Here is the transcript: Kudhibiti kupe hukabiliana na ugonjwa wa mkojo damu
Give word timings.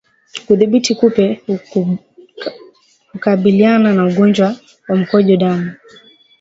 Kudhibiti 0.45 0.91
kupe 0.99 1.25
hukabiliana 3.13 3.93
na 3.93 4.05
ugonjwa 4.05 4.55
wa 4.87 4.95
mkojo 4.95 5.37
damu 5.37 5.71